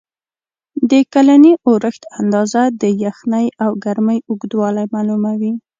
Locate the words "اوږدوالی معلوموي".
4.29-5.53